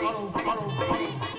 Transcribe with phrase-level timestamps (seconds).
[0.00, 1.37] Follow, follow, follow.